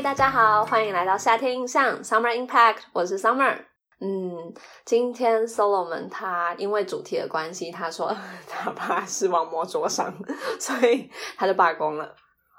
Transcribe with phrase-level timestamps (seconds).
[0.00, 3.54] 嗨，大家好，欢迎来到夏天印象 Summer Impact，我是 Summer。
[4.00, 4.54] 嗯，
[4.86, 8.10] 今天 Solomon 他因为主题的关系，他说
[8.48, 10.10] 他怕视网膜灼伤，
[10.58, 12.14] 所以他就罢工了。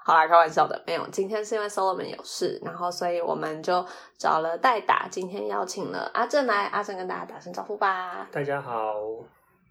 [0.05, 1.07] 好啦，开玩笑的，没有。
[1.07, 3.83] 今天是因为 Solomon 有事，然后所以我们就
[4.19, 8.27] 找了代打，今天邀请了阿正来，阿正跟大家打声招呼吧。
[8.31, 8.93] 大家好，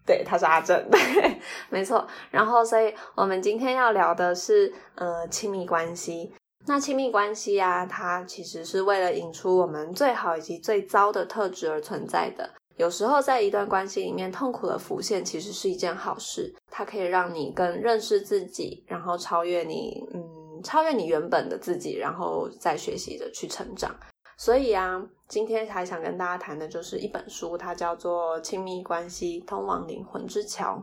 [0.04, 1.40] 对，他是阿正，对，
[1.70, 2.04] 没错。
[2.32, 6.34] 然后，所以我们今天要聊的是呃亲密关系。
[6.66, 12.48] 那亲密关系啊，它其实是为了引出我们最好以及最糟的特质而存在的。
[12.76, 23.94] 有时候在一段关系里面，痛苦的浮现其实是一件好事，它可以让你更认识自己，然后超越你，嗯，超越你原本的自己，然后再学习着去成长。
[24.38, 30.76] 所以啊，今天还想跟大家谈的就是一本书，它叫做《亲密关系：通往灵魂之桥》，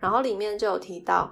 [0.00, 1.30] 然后里面就有提到。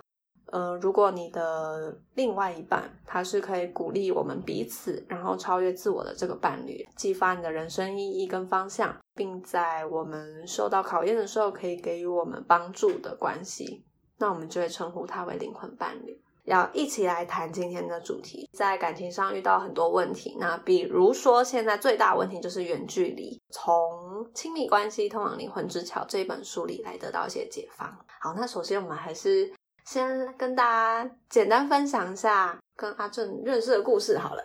[0.52, 13.82] 呃，如果你的另外一半他是可以鼓励我们彼此，然后超越自我的这个伴侣，激发你的人生意义跟方向，并在我们受到考验的时候可以给予我们帮助的关系，
[14.18, 16.20] 那我们就会称呼他为灵魂伴侣。
[16.44, 23.72] 要一起来谈今天的主题，在感情上遇到很多问题，那比如说现在最大问题就是远距离，从
[24.34, 27.88] 《亲密关系通往灵魂之桥》这本书里来得到一些解放。
[28.20, 29.50] 好，那首先我们还是。
[29.84, 34.42] 先跟大家简单分享一下跟阿正认识的故事好了。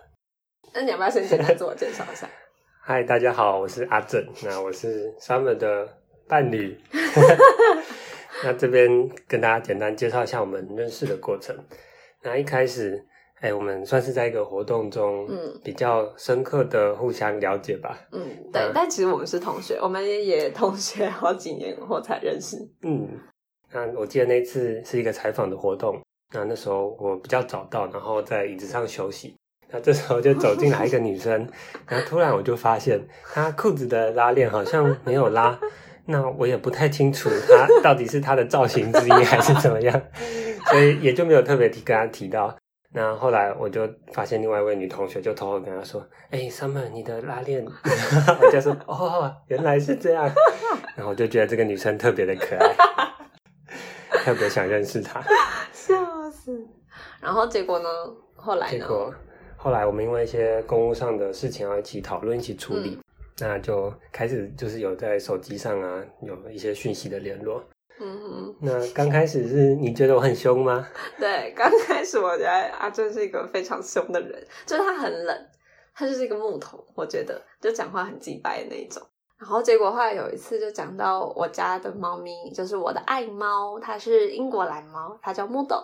[0.73, 2.27] 那你要不要先简单自我介绍一下？
[2.83, 5.87] 嗨，大家好，我是阿正，那我是 Summer 的
[6.27, 6.79] 伴侣。
[8.43, 11.55] 那这边跟大家简单介绍一下我们认识的过程。
[12.23, 13.05] 那一开始，
[13.41, 17.97] 哎，我们算是在一个活动中，嗯，比较深刻的互相了解吧。
[18.11, 18.21] 嗯，
[18.51, 18.71] 对。
[18.73, 22.57] 但其实我们是同学，我们也同学好几年后才认识。
[22.81, 23.07] 嗯。
[23.71, 26.01] 那我记得那次是一个采访的活动，
[26.33, 29.35] 那那时候我比较早到，然后在椅子上休息。
[29.69, 31.45] 那这时候就走进来一个女生，
[31.89, 35.59] 然后突然我就发现她裤子的拉链好像没有拉，
[36.07, 40.01] 那我也不太清楚她到底是她的造型之一还是怎么样，
[40.71, 42.55] 所以也就没有特别提跟她提到。
[42.93, 47.63] 那后来我就发现另外一位女同学就偷偷跟她说：“哎，Summer，你的拉链。”
[48.41, 50.23] 我就说：“哦，原来是这样。”
[50.95, 53.06] 然后我就觉得这个女生特别的可爱。
[54.27, 55.23] 特别想认识他，
[55.71, 55.95] 笑
[56.29, 56.67] 死！
[57.21, 57.87] 然后结果呢？
[58.35, 59.13] 后来结果
[59.55, 62.99] 后来我们因为一些公务上的事情要一起讨论、一起处理，
[63.39, 67.63] 那就开始就是有在手机上啊有一些讯息的联络。
[68.01, 68.55] 嗯哼。
[68.59, 70.85] 那刚开始是你觉得我很凶吗？
[71.17, 75.47] 对，刚开始我觉得阿珍是一个非常凶的人，就是他很冷，
[75.95, 79.01] 他就是一个木头，我觉得就讲话很直白的那一种。
[79.39, 85.77] 然后结果后来有一次就讲到我家的猫咪，就是我的爱猫，它是英国蓝猫，它叫 model，，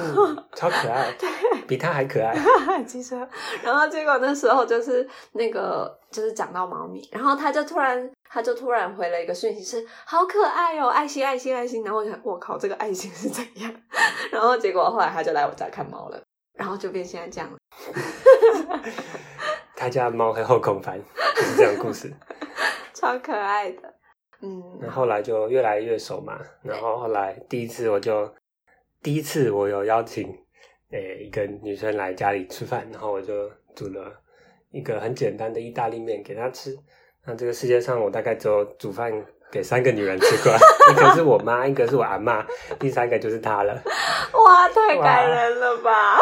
[0.56, 1.28] 超可爱，对，
[1.68, 2.34] 比它还可爱。
[2.88, 3.14] 其实，
[3.62, 11.84] 然后结果那时候就是那个就是讲到猫咪，然后它就突然它就突然回了一个讯息，是好可爱哦，爱心爱心爱心。
[11.84, 13.70] 然后我想，我靠，这个爱心是怎样？
[14.32, 16.18] 然后结果后来他就来我家看猫了，
[16.54, 17.58] 然后就变现在这样了。
[19.76, 20.98] 他家猫很后空翻，
[21.36, 22.10] 就是这样故事。
[22.94, 23.94] 超可爱的，
[24.40, 26.40] 嗯，那后来就越来越熟嘛。
[26.62, 28.32] 然后后来第一次我就
[29.02, 30.28] 第一次我有邀请
[30.90, 34.22] 诶一个女生来家里吃饭，然后我就煮了
[34.70, 36.78] 一个很简单的意大利面给她吃。
[37.26, 39.12] 那这个世界上我大概只有煮饭
[39.54, 40.52] 给三个女人吃过，
[40.90, 42.44] 一个是我妈，一个是我阿妈，
[42.76, 43.72] 第三个就是她了。
[44.32, 46.18] 哇，太感人了吧！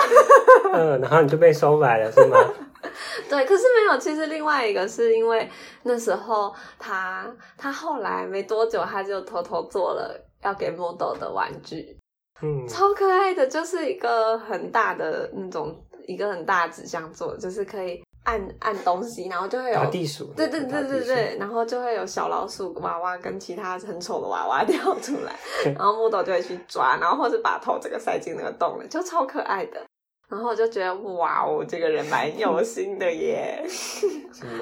[0.75, 2.37] 嗯，然后你就被收买了是吗？
[3.31, 3.98] 对，可是没有。
[3.98, 5.48] 其实另外一个是因为
[5.84, 7.26] 那时候他
[7.56, 11.97] 他后来没多久，他就偷偷做了要给 model 的玩具，
[12.42, 15.75] 嗯，超可爱的，就是一个很大的那种
[16.06, 25.34] 一个很大纸箱做，就是可以按按东西，然后就会有地鼠，对对对对对，然后就会有小老鼠娃娃跟其他很丑的娃娃掉出来，
[25.65, 29.80] 然后 model 就会去抓，然后或是把头这个塞进那个洞里，就超可爱的。
[30.28, 33.63] 然后我就觉得哇哦，这个人蛮有心的耶！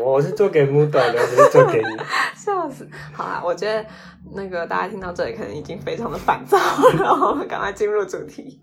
[0.01, 1.85] 我是做给木头的，不是做给你。
[2.35, 2.89] 笑死！
[3.15, 3.87] 好啦，我觉得
[4.35, 6.59] 那个大家听到这里可能已经非常的烦躁，
[6.99, 8.61] 然后我们赶快进入主题。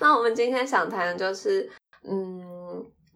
[0.00, 1.70] 那我们今天想谈的就是，
[2.02, 2.35] 嗯，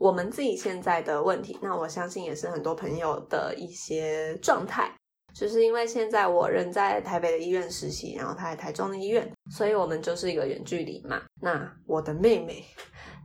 [0.01, 1.59] 我们自己现在的问题。
[1.61, 4.91] 那我相信也是很多朋友的一些状态，
[5.35, 11.21] 就是因为现在我人在台北的医院实习，然后他在台中的医院，所以我们就是一个远距离嘛。
[11.43, 12.65] 那我的妹妹。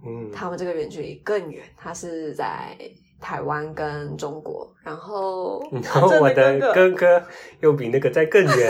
[0.05, 2.77] 嗯，他们这个远距离更远，他是在
[3.19, 7.23] 台湾跟中国，然后 然后我的哥哥
[7.61, 8.69] 又比那个在更远，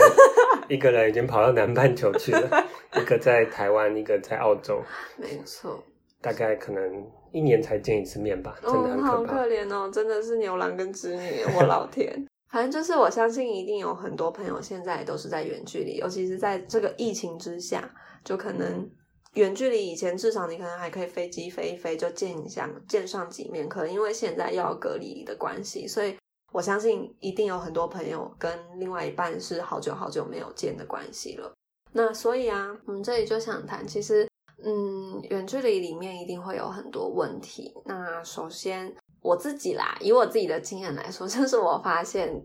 [0.68, 2.64] 一个人已经跑到南半球去了，
[2.96, 4.80] 一个在台湾，一个在澳洲，
[5.18, 5.82] 没错，
[6.26, 9.22] 大概可能一年才见一次面吧，真的很哦，好。
[9.22, 12.12] 可怜哦，真的是牛郎跟织女，我老天。
[12.50, 17.88] 反正就是我相信一定有很多朋友现在都是在远距离，尤其是在这个疫情之下，
[18.24, 18.90] 就可能
[19.34, 26.16] 远距离以前至少你可能还可以飞机飞一飞就见一下见上几面，可能因为现在要隔离的关系，所以
[26.52, 31.52] 我相信一定有很多朋友跟另外一半是好久好久没有见的关系了。
[31.92, 34.28] 那所以啊，我们这里就想谈，其实
[34.64, 37.72] 嗯，远距离里面一定会有很多问题。
[37.84, 42.42] 那首先我自己啦，以我自己的经验来说， 就是我发现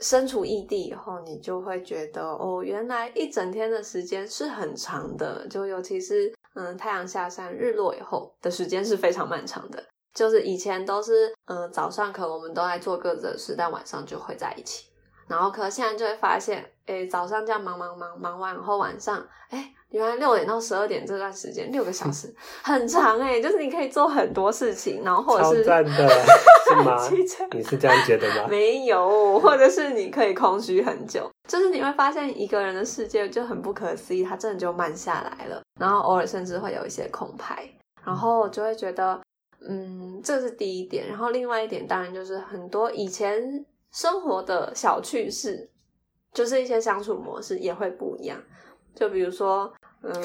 [0.00, 9.84] 身处异地以后，你就会觉得哦，原来一整天的时间是很长的，就尤其是嗯太阳下山、日落以后的时间是非常漫长的。
[10.14, 14.86] 就是以前都是嗯早上可能我们都在做各自的事，但晚上就会在一起。
[15.26, 26.08] 然后，可现在就会发现，哎，早上这样忙忙忙忙完后，晚上，哎，原来六点到十二点这段时间六个小时很长哎， 就是你可以做很多事情，然后或者是超赞的，
[26.68, 27.08] 是吗？
[27.52, 28.48] 你是这样觉得吗？
[28.50, 37.64] 没有，或者是你可以空虚很久，就是你会发现一个人的世界就很不可思议，它真的就慢下来了，然后偶尔甚至会有一些空拍，
[38.04, 39.20] 然后就会觉得，
[39.68, 45.70] 嗯，这是第一点，然后另外一点当然就是很多以前生活的小趣事，
[46.32, 48.36] 就是一些相处模式也会不一样，
[48.94, 49.72] 就比如说，
[50.06, 50.12] 嗯，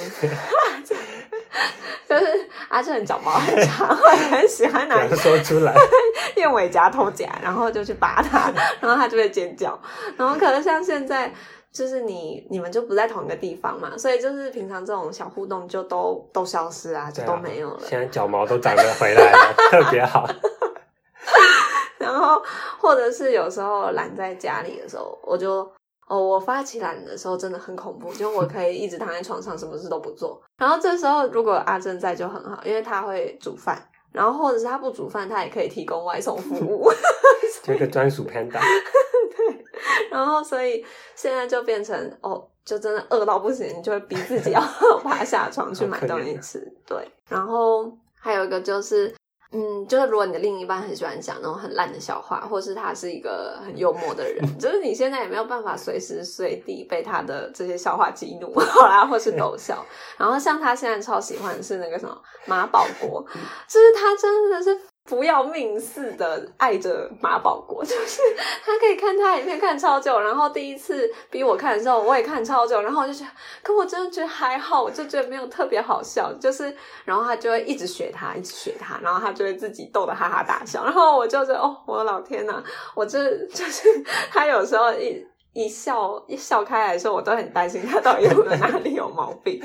[2.08, 5.74] 就是阿正脚毛很长，会很喜欢拿说出来，
[6.36, 9.80] 用尾夹偷夹，然后就去拔它，然后它就会尖叫。
[10.18, 11.34] 然后可能像现在，
[11.72, 17.80] 就是你你们就不在同一个地方嘛，所以就是平常这种小互动就都都消失啊，就都没有了。
[17.88, 20.28] 现在脚毛都长得回来了，特别好。
[22.00, 22.42] 然后
[22.80, 25.70] 或者是有时候懒在家里的时候，我就
[26.10, 30.42] 哦，我发起懒的时候真的很恐怖，就我可以一直躺在床上，什么事都不做。
[30.58, 33.80] 然后这时候如果阿珍在就很好，因为他会煮饭，
[34.12, 36.90] 然后或者是他不煮饭，他也可以提供外送服务。
[37.62, 39.66] 就一个专属 panda，对
[40.10, 40.84] 然后所以
[41.16, 44.60] 现在就变成哦，就真的饿到不行，你就会逼自己要
[45.04, 46.74] 爬下床去买东西吃。
[46.88, 46.98] 对，
[47.28, 49.14] 然后还有一个就是。
[49.52, 59.84] 嗯，就是如果你的另一半很喜欢讲那种很烂的笑话，或是他是一个很幽默的人，就是你现在也没有办法随时随地被他的这些笑话激怒，好啦，或是逗笑。
[60.18, 62.16] 然后像他现在超喜欢的是那个什么
[62.46, 63.26] 马保国，
[63.68, 68.22] 就是他真的是不要命似的爱着马保国， 就是
[68.64, 73.32] 他可以看他影片看超久，然后第一次逼我看的时候，我也看超久，然后我就觉得，
[73.64, 76.72] 可我真的觉得还好，我就觉得没有特别好笑，就是
[77.06, 82.64] 然后他就会一直学他，一直学他，然后他就会自己逗得哈哈大笑，然后我就觉得，哦，我的老天呐，
[82.94, 85.26] 我这 就是他有时候一。
[85.54, 89.62] 一笑一笑开来的时候，我都很担心他到底有没有哪里有毛病，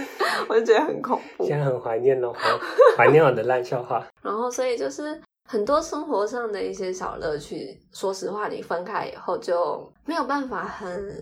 [0.49, 1.45] 我就觉得很恐怖。
[1.47, 2.59] 现在很怀念哦，好
[2.97, 4.05] 怀念我的烂笑话。
[4.23, 11.15] 然后，所以就是很多生活上的一些小乐趣，说实话，你分开以后就没有办法很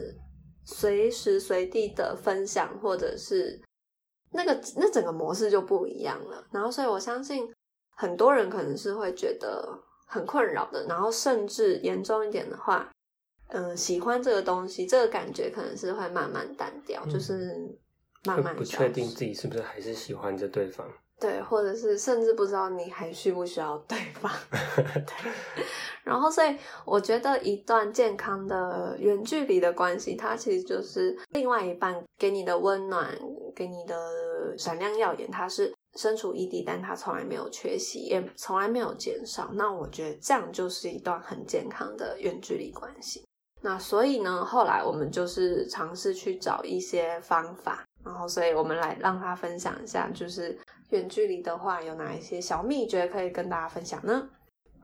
[0.64, 3.60] 随时随地的分享，或者是
[4.32, 6.44] 那个那整个模式就不一样了。
[6.52, 7.52] 然后，所以我相信
[7.96, 9.68] 很多人可能是会觉得
[10.06, 12.88] 很困扰的，然后甚至严重一点的话，
[13.52, 17.78] 嗯、喜欢这个东西，这个感觉可能是会慢慢淡掉，嗯就是
[18.24, 20.86] 慢慢不确定自己是不是还是喜欢着对方。
[21.20, 24.32] 对，或者是甚至不知道你还需不需要对方。
[24.50, 25.32] 对，
[26.02, 33.06] 然后所以我觉得一段健康的远距离的关系，它其实就是另外一半给你的温暖，
[33.54, 33.94] 给你的
[34.58, 39.50] 闪亮耀眼，它是身处异地，但它从来没有缺席，也从来没有减少。
[39.52, 43.22] 那我觉得这样就是一段很健康的远距离关系。
[43.62, 50.58] 那所以呢，后来我们就是尝试去找一些方法，然后所以我们来让他分享一下，就是
[50.90, 54.28] 远距离的话有哪一些小秘诀可以跟大家分享呢？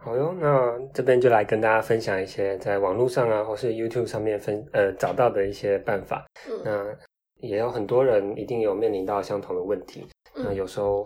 [0.01, 6.25] 好哟，那这边就来跟大家分享一些在网络上啊，或是 YouTube 上面分呃找到的一些办法。
[6.49, 6.97] 嗯那
[7.41, 10.07] 也有很多人一定有面临到相同的问题。
[10.37, 11.05] 那嗯有时候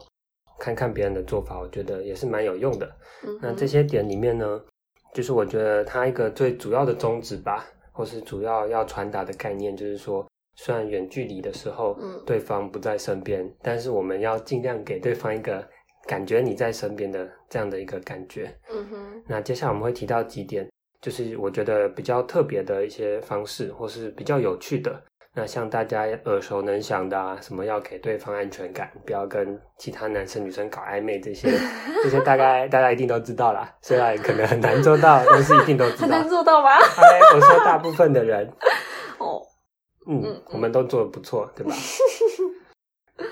[0.58, 2.86] 看看别人的做法，我觉得也是蛮有用的。
[3.24, 4.60] 嗯那这些点里面呢，
[5.12, 10.26] 就是我觉得它一个最主要的宗旨吧，或是主要要传达的概念，就是说，
[10.56, 15.62] 虽然远距离的时候，嗯对方不在身边，但是我们要尽量给对方一个
[16.06, 18.54] 感觉你在身边的这样的一个感觉。
[18.72, 20.68] 嗯哼那接下来我们会提到几点，
[21.00, 25.02] 就是我觉得比较特别的一些方式，或是比较有趣的。
[25.34, 31.50] 那像大家耳熟能详的啊，什么要给对方安全感，不要跟其他男生女生搞暧昧这些，
[32.04, 33.74] 这些大概大家一定都知道啦。
[33.80, 36.18] 虽然可能很难做到，但是一定都知道 很道。
[36.18, 36.68] 难做到吗？
[36.76, 38.46] 哎，我说大部分的人，
[39.18, 39.40] 哦，
[40.06, 41.74] 嗯嗯，我们都做的不错，对吧？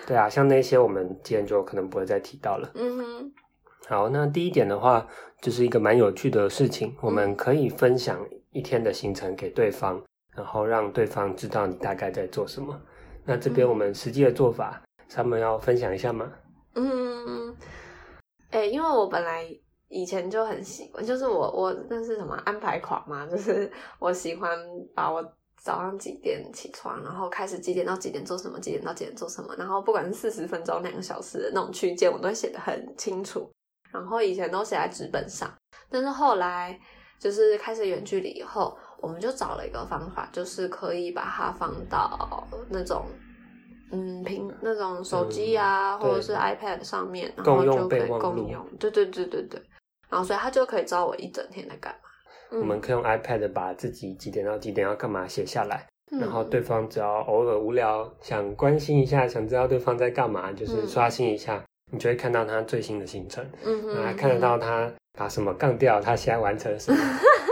[0.07, 2.71] 对啊，像那些我们今天就可能不会再提到了。
[2.77, 3.33] 嗯哼，
[3.89, 5.07] 好，那第一点的话，
[5.43, 8.19] 就是一个蛮有趣的事情，我们可以分享
[8.53, 10.03] 一天的行程给对方，
[10.35, 12.81] 然后让对方知道你大概在做什么。
[13.25, 16.31] 那这边我们实际的做法，他们要分享一下吗？
[16.75, 17.55] 嗯，
[18.51, 19.45] 哎、因为我本来
[19.89, 24.59] 以前就很喜欢，就是我我那是什么安排狂嘛，就是我喜欢
[24.95, 25.23] 把我
[25.63, 33.51] 早上几点起床，然后开始几点到几点做什么，几点到几点做什么，然后不管是四十分钟、两个小时的那种区间，我都会写的很清楚。
[33.93, 35.53] 然后以前都写在纸本上，
[35.91, 36.79] 但是后来
[37.19, 43.05] 就是开始远距离以后，我们就找了一个方法，就是可以把它放到那种。
[43.93, 48.65] 嗯，平那种手机啊，嗯或者是 iPad 上面，然共用后就可以备忘录共用。
[48.79, 49.61] 对对对对对，
[50.09, 52.09] 然后所以他就可以知道我一整天在干嘛。
[52.53, 64.89] 嗯我们可以用 iPad 把自己几点到几点要干嘛写下来，嗯然后对方只要偶尔无聊想关心一下，想知道对方在干嘛，就是嗯刷新一下，你就会看到他最新的行程，嗯哼然后还看得到他
[65.19, 66.99] 把什么杠掉，他现在完成了什么，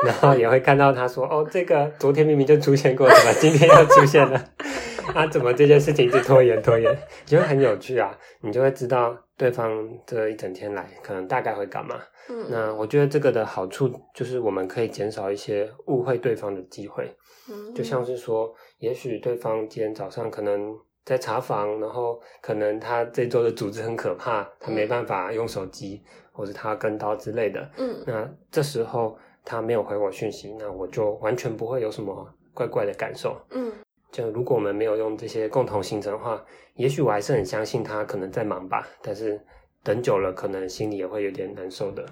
[0.06, 4.44] 然后也会看到他说哦，这个昨天明明就出现过，怎 么今天又出现了？
[5.14, 6.96] 啊，怎么这件事情一直拖延拖延？
[7.24, 11.96] 就会很有趣啊，你就会知道对方这一整天来可能大概会干嘛。
[12.30, 17.10] 嗯那我觉得这个的好处就是我们可以减少一些误会对方的机会，
[17.50, 20.76] 嗯就像是说，也许对方今天早上可能
[21.06, 26.02] 在查房，然后可能他这周的组织很可怕，他没办法用手机，
[26.32, 27.66] 或者他跟刀之类的。
[27.78, 33.34] 嗯那这时候他没有回我讯息，那我就完全不会有什么怪怪的感受。
[33.52, 33.72] 嗯
[34.10, 39.40] 就如果我们没有用这些共同行程的话，也许我还是很相信他可能在忙吧，但是
[39.82, 42.04] 等久了，可能心里也会有点难受的。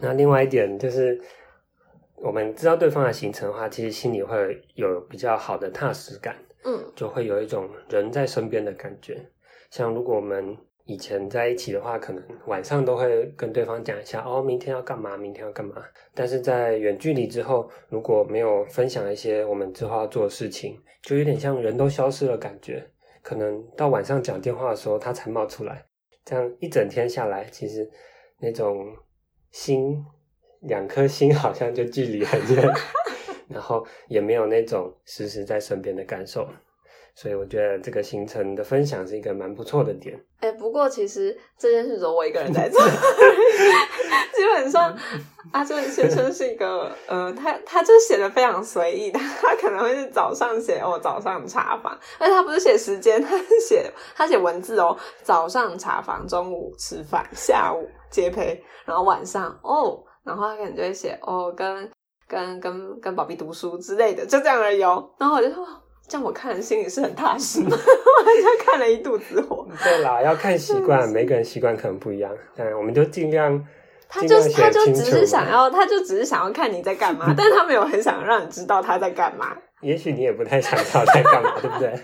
[0.00, 1.20] 那另外一点就是，
[2.16, 9.20] 我们知道对方的行程的话，其实心里会有比较好的踏实感，嗯就会有一种人在身边的感觉。
[9.70, 10.56] 像如果我们
[10.90, 15.76] 以前在一起的话，可能晚上都会跟对方讲一下哦，明天要干嘛，明天要干嘛。
[16.16, 22.84] 但是在远距离之后，如果没有分享一些我们之后要做的事情，就有点像人都消失了感觉。
[23.22, 25.86] 可能到晚上讲电话的时候，他才冒出来。
[26.24, 27.88] 这样一整天下来，其实
[28.40, 28.92] 那种
[29.52, 30.04] 心
[30.62, 32.68] 两颗心好像就距离很远，
[33.46, 36.48] 然后也没有那种时时在身边的感受。
[37.20, 40.18] 所以我觉得这个行程的分享是一个蛮不错的点。
[40.40, 42.80] 哎、不过其实这件事只有我一个人在做，
[44.34, 44.96] 基本上
[45.52, 61.90] 阿正先生是一个呃，他他就写的非常随意，他他可能会是早上写哦早上查房，而且他不是写时间，他是写他写文字哦，早上查房，中午吃饭，下午接陪，然后晚上哦，然后他可能就会写哦跟
[62.26, 65.06] 跟跟跟宝贝读书之类的，就这样而已哦。
[65.18, 65.68] 然后我就说，哇
[66.10, 67.70] 这样我看了心里是很踏实的？
[67.70, 69.64] 我就看了一肚子火。
[69.80, 73.64] 对啦，要看习惯，每个人习惯可能不一样，但我们就尽量。
[74.08, 79.56] 他就他就只是想要，他就只是想要看你在干嘛， 但是他没有很想让你知道他在干嘛。
[79.82, 81.94] 也许你也不太想知道在干嘛， 对不对？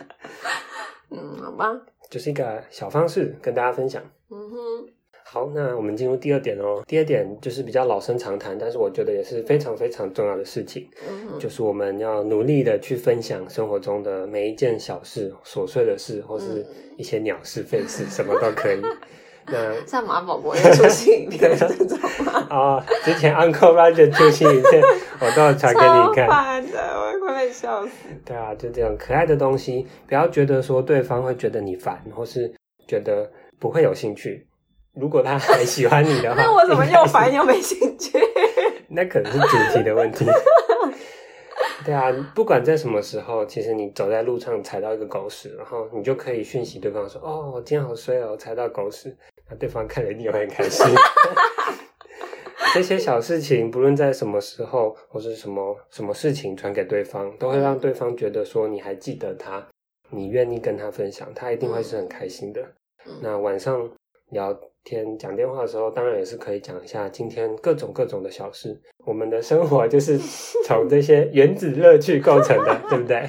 [1.11, 1.67] 嗯，好吧，
[2.09, 4.01] 就是一个小方式跟大家分享。
[4.31, 4.57] 嗯哼，
[5.29, 6.83] 好，那我们进入第二点哦。
[6.87, 16.65] 第二点就是比较老生常谈，但是我觉得也是非常非常重要的事情，嗯，就是我们要努力的去分享生活中的每一件小事、琐碎的事，或是
[16.97, 18.81] 一些鸟事、废事，什么都可以。
[19.47, 22.47] 那 像马宝国也出新影片这种吗？
[22.49, 24.81] 哦， 之前 Uncle Roger 出新影片，
[25.21, 26.27] 我都要传给超你看。
[26.29, 27.91] 我快被笑死。
[28.25, 32.53] 对啊，就这种可爱的东西，不要觉得说对方会觉得你烦，或是
[32.87, 33.29] 觉得
[33.59, 34.47] 不会有兴趣。
[34.97, 38.19] 如果他还喜欢你的话， 那我怎么又烦又没兴趣？
[38.89, 40.25] 那可能是主题的问题。
[41.85, 49.17] 对啊，不管在什么时候，其实你走在路上踩到一个狗屎，然后你就可以讯息对方说：“哦，我今天好衰哦，我踩到狗屎。”
[49.49, 50.85] 那对方看了一定会很开心。
[52.75, 59.65] 这些小事情，不论在什么时候或是什么什么事情传给对方，都会让对方觉得说你还记得他，
[60.11, 62.61] 你愿意跟他分享，他一定会是很开心的。
[63.07, 63.89] 嗯那晚上
[64.31, 64.53] 聊
[64.87, 68.81] 天、讲电话的时候，当然也是可以讲一下今天各种各种的小事。
[69.05, 70.17] 我们的生活就是
[70.65, 73.29] 从这些原子乐趣构成的， 对不对？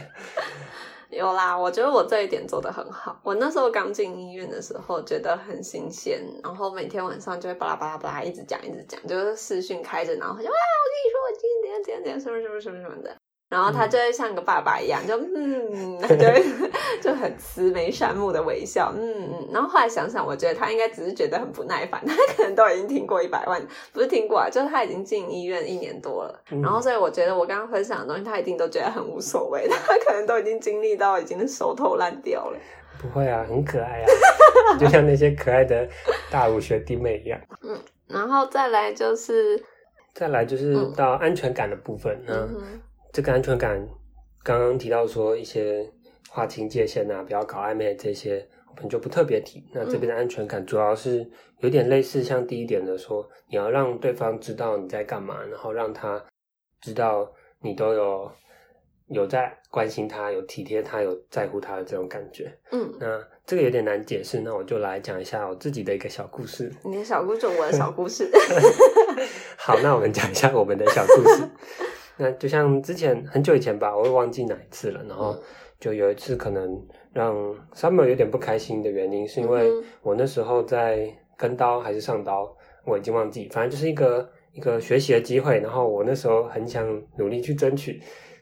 [1.09, 3.19] 有啦，我觉得我这一点做的很好。
[3.23, 13.15] 我那时候刚进医院的时候，觉得很新鲜，然后每天晚上就会巴拉巴拉巴拉一直讲一直讲，就是视讯开着，然后就啊，我跟你说，我今天怎样怎样怎样，什么什么什么什么的。
[13.49, 16.43] 然后他就会像个爸爸一样，就 嗯，他就会
[17.01, 19.47] 就很慈眉善目的微笑，嗯嗯。
[19.53, 23.61] 然后后来想想，我觉得他应该只是觉得很不耐烦， 他可能都已经听过一百万，
[23.93, 26.43] 不是听过啊，就是他已经进医院一年多了。
[26.51, 32.57] 嗯然后所以我觉得我刚刚分享的东西，他一定都觉得很无所谓， 他可能都已经经历到已经熟透烂掉了。
[32.99, 34.07] 不会啊，很可爱啊，
[34.77, 35.87] 就像那些可爱的
[36.31, 37.39] 大五学弟妹一样。
[37.63, 37.77] 嗯
[38.07, 39.61] 然后再来就是，
[40.13, 42.49] 再来就是嗯到安全感的部分，呢、
[43.11, 43.87] 这个安全感，
[44.43, 45.89] 刚刚提到说一些
[46.29, 49.63] 划清界限啊，不要搞暧昧这些，我们就不特别提。
[49.73, 51.27] 那这边的安全感主要是
[51.59, 56.23] 有点类似像第一点的说，你要让对方知道你在干嘛，然后让他
[56.81, 58.31] 知道你都有
[59.07, 62.55] 有在关心他，有体贴他，有在乎他的这种感觉。
[62.71, 66.71] 嗯，那这个有点难解释，那我就来讲一下我自己的一个小故事。
[66.83, 68.29] 你的小故事，我的小故事，
[69.57, 71.43] 好，那我们讲一下我们的小故事。
[72.17, 75.03] 那就像之前很久以前吧，我会忘记哪一次了。
[75.03, 75.35] 然后
[75.79, 76.69] 就有一次可能
[77.13, 77.35] 让
[77.73, 79.71] Summer 有点不开心的原因，是因为
[80.01, 81.07] 我那时候在
[81.37, 82.55] 跟刀还是上刀，
[82.85, 85.59] 我已经忘记，反正就是一个一个学习的机会。
[85.59, 88.01] 然后我那时候很想努力去争取，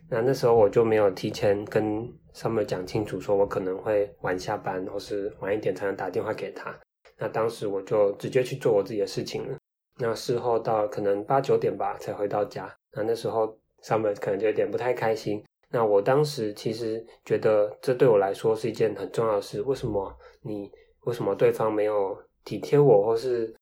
[0.10, 6.74] 那那时候我就没有提前跟 Summer 讲清楚，说我可能会晚下班，或是晚一点才能打电话给他。
[7.18, 9.58] 那当时我就直接去做我自己的事情了。
[9.98, 15.44] 那事后到可能八九点吧才回到家，那那时候 Summer 可能就有点不太开心。
[15.70, 19.62] 那我当时其实觉得这对我来说是一件很重要的事。
[19.64, 23.54] 为什么你为什么对方没有体贴我，或是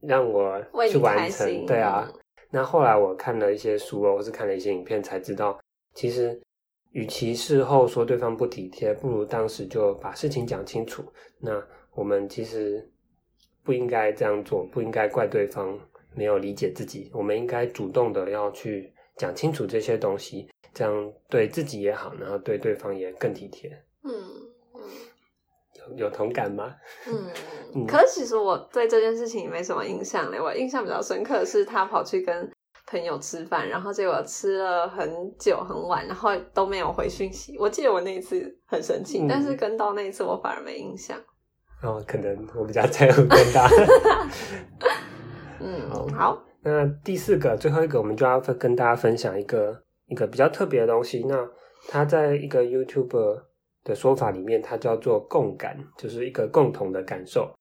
[0.00, 1.66] 让我去完成？
[1.66, 2.18] 对啊，嗯
[2.54, 5.58] 那后来我看了一些书哦，或是看了一些影片，才知道，
[5.94, 6.38] 其实
[6.90, 11.02] 与其事后说对方不体贴，不如当时就把事情讲清楚。
[11.40, 11.62] 那
[11.94, 12.86] 我们其实
[13.62, 15.78] 不应该这样做，不应该怪对方
[16.14, 23.70] 没有理解自己，我们应该主动的要去讲清楚这些东西，这样对自己也好，然后对对方也更体贴。
[24.04, 24.12] 嗯
[24.74, 24.80] 嗯
[25.96, 26.74] 有有同感吗？
[27.06, 27.30] 嗯
[27.74, 32.50] 嗯可是其实我对这件事情没什么印象嘞，我印象比较深刻的是他跑去跟
[32.86, 37.56] 朋友吃饭，然后结果吃了很久很晚，然后都没有回讯息。
[37.58, 41.18] 我记得我那一次很生气，嗯但是跟到那一次我反而没印象。
[41.82, 43.68] 哦，可能我比较在乎更大。
[45.58, 51.24] 嗯，好好，那第四个，最后一个，我们就要跟大家分享一个一个比较特别的东西。
[51.28, 51.48] 那
[51.88, 53.42] 它在一个 YouTube
[53.84, 57.52] 的说法里面，它叫做共感，就是一个共同的感受。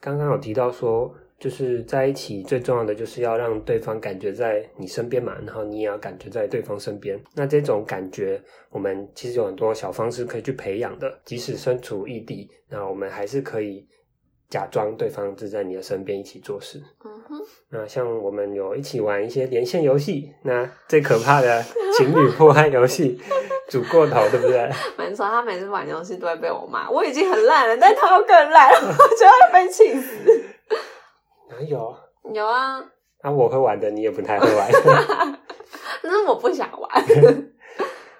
[0.00, 7.20] 刚刚有提到说，就是在一起最重要的就是要让对方感觉在你身边嘛，然后你也要感觉在对方身边。
[7.34, 8.40] 那这种感觉，
[8.70, 11.20] 我们其实有很多小方式可以去培养的。
[11.24, 13.84] 即使身处异地，那我们还是可以
[14.54, 16.80] 假装对方就在你的身边一起做事。
[17.04, 21.60] 嗯哼，那像我们有一起玩一些连线游戏，那最可怕的
[21.98, 23.20] 情侣破坏游戏，
[23.68, 24.70] 煮过头，对不对？
[24.96, 30.44] 没错，他每次玩游戏都会被我骂，我已经很烂了，但他又更烂， 我就会被气死。
[31.50, 31.92] 哪有？
[32.32, 32.78] 有啊，
[33.22, 34.70] 啊，我会玩的，你也不太会玩。
[36.00, 37.04] 但是我不想玩。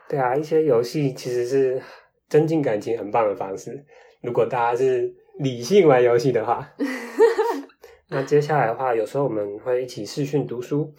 [0.08, 1.80] 对啊，一些游戏其实是
[2.28, 3.84] 增进感情很棒的方式。
[4.20, 6.68] 如果大家是理性玩游戏的话，
[8.08, 10.92] 那接下来的话，有时候我们会一起视讯读书。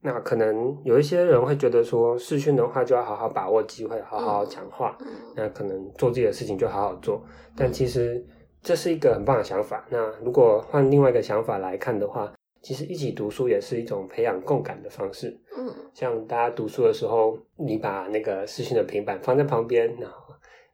[0.00, 4.96] 那可能有一些人会觉得说，视讯的话就要好好把握机会，好好讲话。
[5.00, 7.20] 嗯那可能做自己的事情就好好做。
[7.56, 8.24] 但其实
[8.62, 9.84] 这是一个很棒的想法。
[9.90, 15.36] 那如果换另外一个想法来看的话，其实一起读书也是一种培养共感的方式。
[15.56, 20.27] 嗯像大家读书的时候，你把那个视讯的平板放在旁边，然后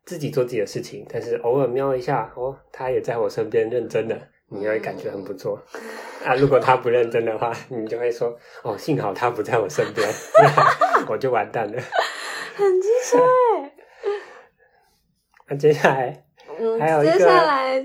[0.05, 4.17] 自己做自己的事情，但是偶尔瞄一下，哦，他也在我身边认真的，
[4.49, 5.61] 你会感觉很不错。
[6.25, 10.09] 啊，如果他不认真的话， 你就会说，哦，幸好他不在我身边，
[11.09, 11.83] 我就完蛋了。
[12.55, 13.73] 很机车哎。
[15.49, 16.25] 那接下来，
[16.59, 17.79] 嗯，还有接下来，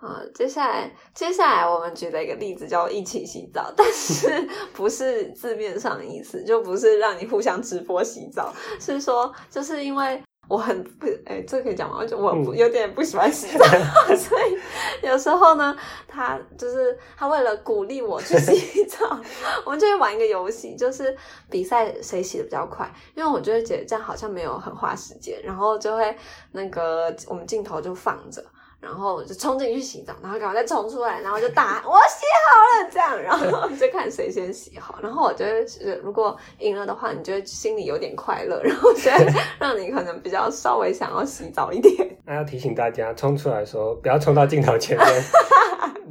[0.00, 4.26] 啊、接下来，接下来我们举了一个例子，叫一起洗澡，但是
[4.72, 11.96] 不是字面上的意思，就不是让你互相直播洗澡，是说，就是因为我很不，哎，这可以讲吗？
[12.00, 13.64] 我就我有点不喜欢洗澡，
[14.14, 19.18] 所以有时候呢，他就是他为了鼓励我去洗澡，
[19.66, 21.16] 我们就会玩一个游戏，就是
[21.50, 26.16] 比赛谁洗的比较快，因为我就会觉得这样好像没有很花时间，然后就会
[26.52, 28.44] 那个我们镜头就放着。
[28.86, 35.00] 然后我就冲进去洗澡，然后赶快再冲出来，然后就大喊 我洗好了这样，然后 就看谁先洗好。
[35.02, 39.26] 然后我觉得，如果赢了的话，你就会心里有点快乐，然后觉得
[39.58, 41.92] 让你可能比较稍微想要洗澡一点。
[42.24, 45.06] 那要提醒大家，冲出来的时候不要冲到镜头前面，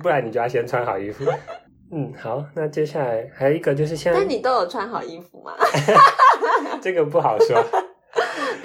[0.04, 1.24] 不然你就要先穿好衣服。
[1.92, 5.54] 嗯，好，那接下来还有一个就是现在但你都有穿好衣服吗？
[6.82, 7.64] 这个不好说。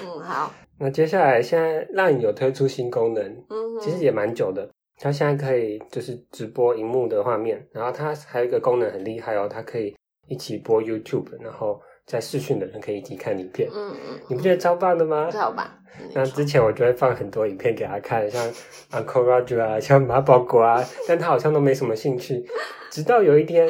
[0.01, 4.67] 嗯，好，那接下来现在 LINE 有推出新功能，嗯，其实也蛮久的。
[4.99, 9.95] 它现在可以就是直播荧幕的画面，然后它还有一个功能很厉害哦，它可以
[10.27, 15.29] 一起播 YouTube，然后在视讯的人可以一起看影片，嗯嗯，你不觉得超棒的吗？
[15.31, 15.67] 超棒。
[16.15, 18.43] 那之前我就会放很多影片给他看，像
[18.91, 22.43] Uncle Roger 啊，像马保国啊，但他好像都没什么兴趣。
[22.89, 23.67] 直到有一天，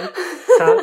[0.60, 0.76] 他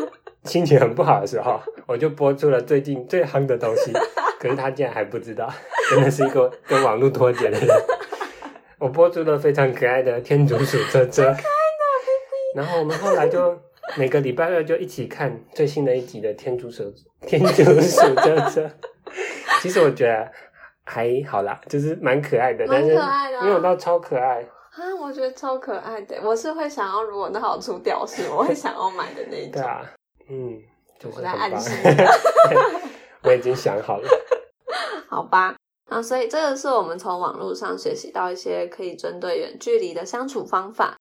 [0.45, 3.93] 心情很不好的时候， 我就播出了最近最夯的东西，
[4.41, 5.49] 可是他竟然还不知道，
[5.91, 7.69] 真的是一个跟网络脱节的人。
[8.79, 11.35] 我播出了非常可爱的天竺鼠车车，
[12.55, 13.59] 然后我们后来就
[13.97, 18.71] 每个礼拜二就一起看最新的一集的天竺鼠天竺鼠车车。
[19.61, 20.31] 其实我觉得。
[20.91, 22.99] 还好啦，就是蛮可爱的，但是
[23.45, 24.81] 没有到超可爱啊！
[24.99, 29.53] 我觉得超可爱的，我是会想要，如果那好出吊饰，我会想要买的那种。
[29.53, 29.83] 对啊，
[30.29, 30.63] 嗯，
[31.05, 31.73] 我在暗示，
[33.23, 34.09] 我已经想好了。
[35.09, 35.57] 好吧，
[35.91, 40.97] 那所以这个是我们从网络上学习到一些可以针对远距离的相处方法。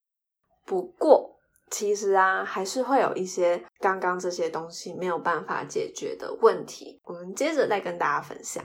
[0.66, 1.38] 不过，
[1.70, 7.00] 其实啊，还是会有一些刚刚这些东西没有办法解决的问题。
[7.04, 8.64] 我们接着再跟大家分享。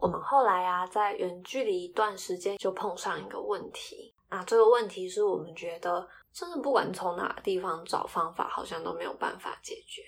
[0.00, 10.02] 我们后来啊，在远距离一段时间就碰上一个问题啊，这个问题是我们觉得真的不管从哪个地方找方法，好像都没有办法解决。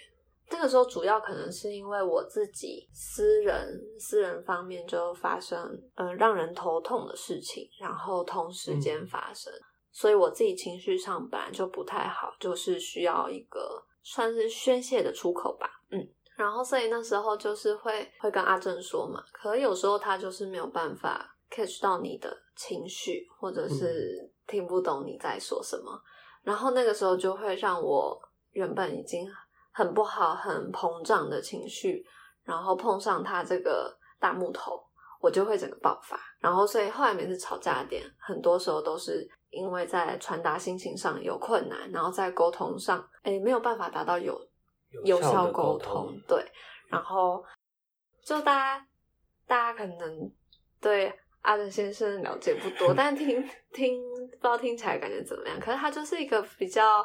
[0.48, 5.59] 这个时候主要可能是因为我自己私人私人方面就发生
[5.94, 9.52] 呃让人头痛的事情，然后同时间发生，
[9.90, 15.81] 所以我自己情绪上本来就不太好，就是需要一个算是宣泄的出口吧，嗯。
[16.42, 26.02] 然后，所以那时候就是会会跟阿正说嘛，可有时候他就是没有办法 catch 到你的情绪，或者是听不懂你在说什么。
[26.42, 29.24] 然后那个时候就会让我原本已经
[29.70, 32.05] 很不好、很膨胀的情绪，
[32.42, 34.83] 然后碰上他这个大木头，
[35.20, 36.18] 我就会整个爆发。
[36.40, 44.37] 然后，所以后来每次吵架点，很多时候都是因为在传达心情上有困难，然后在沟通上，哎，没有办法达到有。
[45.05, 46.44] 有效沟通，对，
[46.88, 47.44] 然后
[48.24, 48.87] 就大家
[49.46, 50.31] 大家可能
[50.81, 55.59] 对阿德先生了解不多， 但听听不知道听起来感觉怎么样？
[55.59, 57.05] 可是他就是一个比较，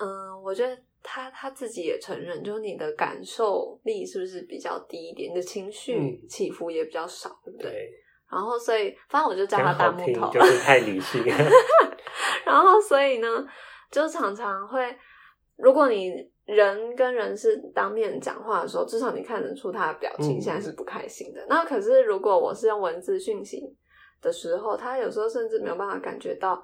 [0.00, 5.30] 嗯，我觉得他他自己也承认，就是你的感受力是不是比较低一点？
[5.30, 7.90] 你的情绪起伏也比较少，对不对？
[8.30, 11.22] 然后所以反正我就叫他大木头，就是太理性。
[12.46, 13.46] 然后所以呢，
[13.90, 14.96] 就常常会，
[15.56, 16.30] 如果你。
[16.50, 21.46] 人跟人是当面讲话的时候，至少你看得出他的表情现在是不开心的。
[21.48, 23.76] 那可是如果我是用文字讯息
[24.20, 26.60] 的时候，他有时候甚至没有办法感觉到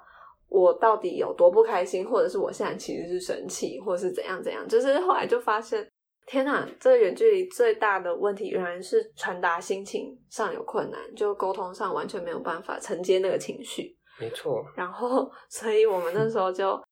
[0.48, 4.66] 我到底有多不开心，或者是我现在其实是生气，或者是怎样怎样。
[4.66, 5.88] 就是后来就发现，
[6.26, 13.96] 天哪，这个远距离最大的问题原来是传达心情上有困难，就沟通上完全没有办法承接那个情绪。
[14.18, 14.64] 没错。
[14.74, 16.82] 然后，所以我们那时候就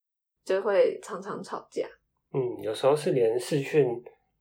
[0.45, 1.85] 就会常常吵架。
[2.35, 3.87] 嗯，有时候是连视讯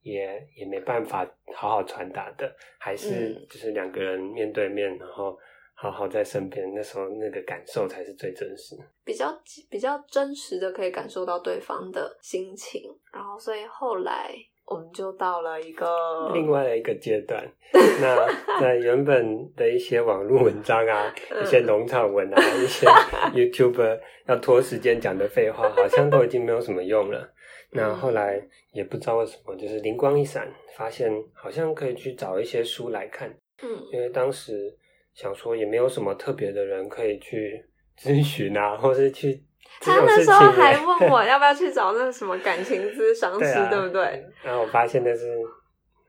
[0.01, 5.37] 也也没办法好好传达的，还是就是两个人面对面，然后
[5.75, 8.75] 好好在身边，那时候那个感受才是最真实，
[9.05, 9.31] 比较
[9.69, 12.81] 比较真实的可以感受到对方的心情，
[13.13, 14.33] 然后所以后来
[14.65, 17.45] 我们就到了一个另外的一个阶段。
[18.01, 22.87] 那在原本的一些网络文章啊，一些农场文啊，一些
[23.33, 27.32] YouTuber 要拖时间讲的废话，好像都已经没有什么用了。
[27.73, 28.39] 那后来
[28.71, 33.27] 也不知道为什么，就是灵光一闪，发现好像可以去找一些书来看。
[33.61, 34.75] 嗯，因为当时
[35.13, 37.63] 想说也没有什么特别的人可以去
[37.97, 39.43] 咨询啊，或是去
[39.79, 44.23] 他那时候还问我 要不要去找那什么感情咨商师，对不对？
[44.43, 45.39] 然后我发现那是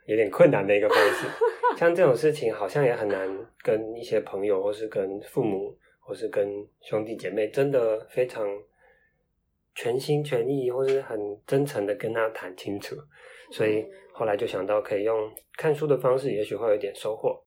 [0.07, 1.27] 有点困难的一个方式。
[1.77, 3.29] 像这种事情，好像也很难
[3.63, 6.47] 跟一些朋友，或是跟父母，或是跟
[6.81, 8.47] 兄弟姐妹，真的非常。
[9.75, 12.97] 全心全意，或是很真诚的跟他谈清楚，
[13.51, 17.43] 所以后来就想到可以用看书的方式，也许会有点收获。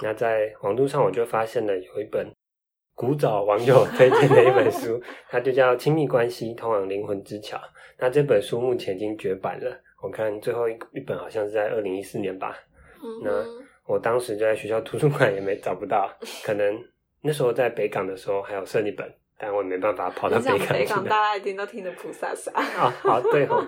[0.00, 2.30] 那在网络上，我就发现了有一本
[2.94, 7.56] 古早网友推荐的一本书，它就叫《亲密关系通往灵魂之桥》。
[7.98, 12.56] 那这本书目前已经绝版了，我看最后一一本好像是在二零一四年吧。
[13.22, 13.44] 那
[13.86, 16.12] 我当时就在学校图书馆也没找不到，
[16.44, 16.76] 可能
[17.22, 19.08] 那时候在北港的时候还有剩一本。
[19.38, 20.72] 但我没办法跑到北港去。
[20.72, 22.50] 北港大家一定都听得菩萨萨。
[22.52, 23.64] 啊，好对哦。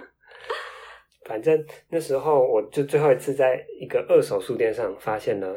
[1.25, 5.57] 反正那时候我就最后一次在一个二手书店上发现了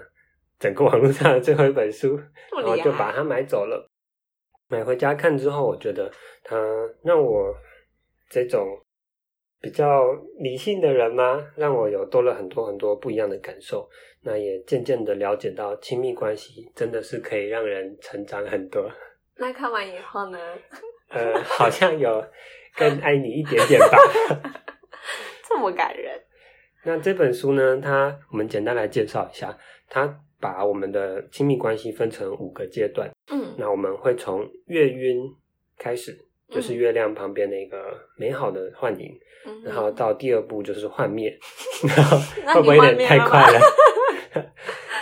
[0.60, 2.16] 整个网络上的最后一本书，
[2.56, 3.90] 然后就把它买走了。
[4.70, 6.12] 买回家看之后，我觉得
[6.44, 6.56] 它
[7.04, 7.56] 让我
[8.30, 8.68] 这种
[9.60, 10.04] 比较
[10.40, 11.44] 理性的人嘛？
[11.56, 13.90] 让我有多了很多很多不一样的感受。
[14.22, 18.90] 那也渐渐的了解到，亲密关系真的是可以让人成长很多。
[19.44, 20.40] 那看完以后呢？
[21.12, 22.26] 呃，好像有
[22.78, 23.98] 更爱你一点点吧。
[25.48, 26.18] 这么感人。
[26.86, 27.78] 那这本书呢？
[27.84, 29.56] 它我们简单来介绍一下，
[29.90, 33.12] 它把我们的亲密关系分成五个阶段。
[33.32, 35.22] 嗯，那我们会从月晕
[35.78, 36.18] 开始，
[36.50, 39.14] 就是月亮旁边的一个美好的幻影，
[39.66, 41.38] 然后到第二步就是幻灭，
[41.84, 43.60] 然后会不会有点太快了？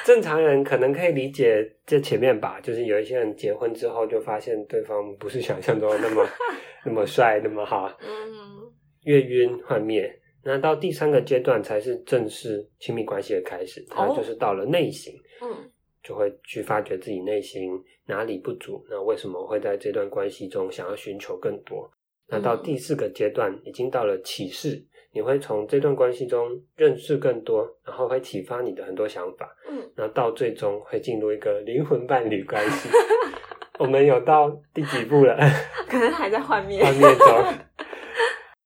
[0.06, 6.28] 正常人可能可以理解这前面吧，就是有一些人结婚之后就发现对方不是想象中那么
[6.86, 8.72] 那么帅那么好，嗯，
[9.04, 10.12] 越晕幻灭，
[10.44, 15.70] 那到第三个阶段才是正式亲密关系的开始，它就是到了内省，嗯，
[16.02, 17.72] 就会去发掘自己内心
[18.08, 21.90] 哪里不足，那为什么会在这段关系中想要寻求更多？
[22.28, 24.84] 那到第四个阶段已经到了启示。
[25.14, 32.90] 你会从这段关系中认识更多，然后会启发你的很多想法，嗯，然后到最终会进入一个灵魂伴侣关系。
[33.80, 35.36] 我们有到第几步了？
[35.90, 36.84] 可能还在幻灭。
[36.84, 37.54] 幻灭中。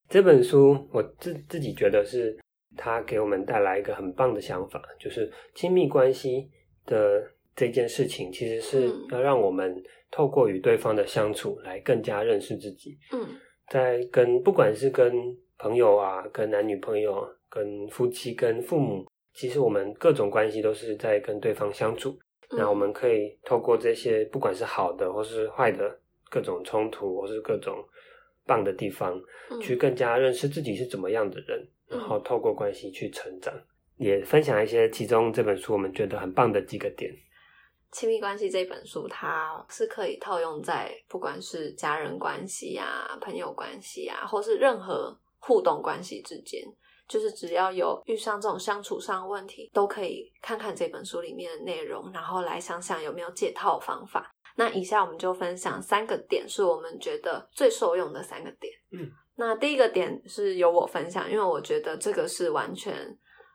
[0.10, 2.38] 这本书我自自己觉得是
[2.78, 6.50] 它给我们带来一个很棒的想法，就是亲密关系
[6.86, 7.24] 的
[7.56, 9.76] 这件事情，其实是要让我们
[10.12, 12.98] 透过与对方的相处来更加认识自己。
[13.12, 13.28] 嗯，
[13.70, 15.12] 在跟不管是跟
[15.66, 22.16] 朋友啊，跟男女朋友、跟夫妻、跟父母，其实我们各种关系都是在跟对方相处。
[22.52, 26.00] 那我们可以透过这些，不管是好的或是坏的
[26.30, 27.84] 各种冲突，或是各种
[28.46, 29.20] 棒的地方，
[29.60, 33.52] 去更加认识自己是怎么样的人，然后透过关系去成长。
[33.98, 37.12] 也分享一些其中这本书我们觉得很棒的几个点。
[37.92, 45.18] 亲密关系这本书，它是可以套用在不管是家人关系啊、朋友关系啊，或是任何。
[45.46, 46.64] 互动关系之间，
[47.08, 54.32] 就是只要有遇上这种相处上的问题，都可以看看这本书里面的内容，然后来想想有没有解套方法。
[54.58, 58.74] 那以下我们就分享三个点，是我们觉得最受用的三个点。
[58.92, 62.96] 嗯，那第一个点是由我分享，因为我觉得这个是完全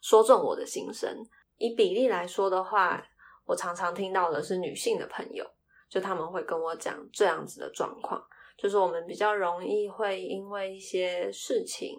[0.02, 1.10] 说中我的心声。
[1.56, 3.02] 以比例来说的话，
[3.46, 5.44] 我常常听到的是女性的朋友，
[5.88, 8.22] 就他们会跟我讲这样子的状况。
[8.62, 11.98] 就是我们比较容易会因为一些事情，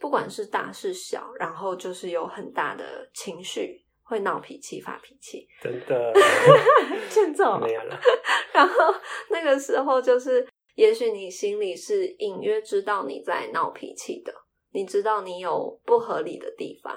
[0.00, 5.46] 不管是大是小，然后就是有很大的情绪，会闹脾气、发脾气。
[5.60, 6.12] 真的，
[7.08, 7.96] 欠揍没有了。
[8.52, 8.74] 然后
[9.30, 14.34] 那个时候，就是也许你心里是隐约知道你在闹脾气的，
[14.72, 16.92] 你知道你有不合理的地方。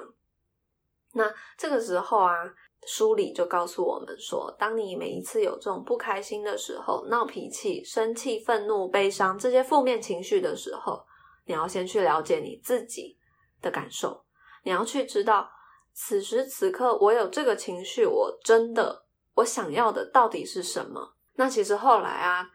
[1.13, 2.55] 那这个时候啊。
[2.85, 11.03] 书里就告诉我们说，当你每一次有这种不开心的时候、闹脾气、生气、愤怒、悲伤这些负面情绪的时候，
[11.45, 13.17] 你要先去了解你自己
[13.61, 14.23] 的感受，
[14.63, 15.49] 你要去知道
[15.93, 21.15] 此时此刻我有这个情绪，我真的我想要的到底是什么？
[21.35, 22.47] 那其实后来啊，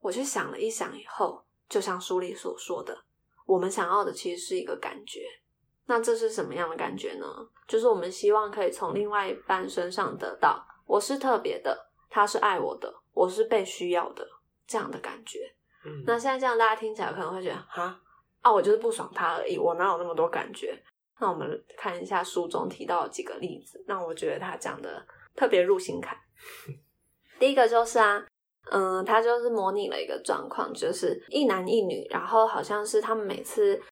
[0.00, 2.96] 我去想了一想以后，就像书里所说的，
[3.46, 5.22] 我们想要的其实是一个感觉。
[5.88, 7.26] 那这是什么样的感觉呢？
[7.66, 11.76] 就是我们希望可以从另外一半身上得到，我是特别的，
[12.10, 14.26] 他是爱我的，我是被需要的
[14.66, 15.50] 这样的感觉。
[15.86, 17.98] 嗯，那现在这样大家听起来可能会觉得，哈
[18.42, 20.78] 啊，我就是不爽他而已，我哪有那么多感觉？
[21.18, 25.02] 那我们看一下书中提到的几个例子，那我觉得他讲的
[25.34, 26.14] 特别入心坎。
[27.40, 28.22] 第一个就是啊，
[28.70, 33.82] 嗯，他就是模拟了一个状况，就是一男一女，然后好像是他们每次。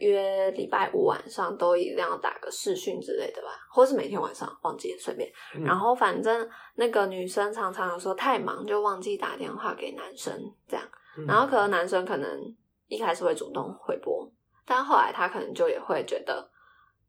[0.00, 5.30] 约礼拜五晚上都一定要打个视讯之类的吧，或是每天晚上忘记随便。
[5.64, 10.34] 然后反正那个女生常常有时候太忙就忘记打电话给男生，
[10.66, 10.84] 这样。
[11.26, 12.56] 然后可能男生可能
[12.88, 14.28] 一开始会主动回拨，
[14.64, 16.50] 但后来他可能就也会觉得，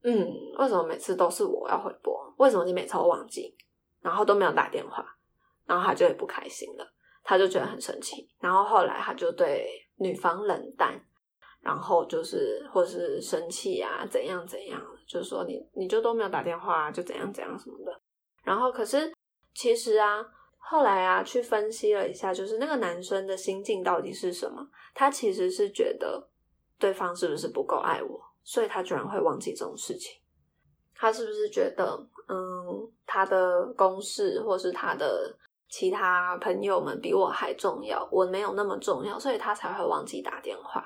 [0.04, 0.28] 嗯，
[0.60, 2.34] 为什么每次都是我要回拨？
[2.38, 3.56] 为什么你每次都忘记，
[4.02, 5.06] 然后都没有打电话？
[5.66, 8.30] 然后他就也不开心了，他就觉得很生气。
[8.40, 11.02] 然后后来他就对女方冷淡。
[11.62, 18.02] 然后就是，或是生气啊，怎样怎样，就是说你你就都没有打电话，就怎样怎样什么的。
[18.44, 19.14] 然后可是
[19.54, 20.26] 其实啊，
[20.58, 24.68] 后来啊，去分析了一下，就是那个男生的心境到底是什么？
[24.96, 26.28] 他其实是觉得
[26.80, 30.20] 对方是不是不够爱我，所以他居然会忘记这种事情。
[30.96, 31.96] 他是不是觉得，
[32.28, 35.32] 嗯，他的公事或是他的
[35.70, 40.84] 其他朋友们比我还重要，我没有那么重要，所以他才会忘记打电话。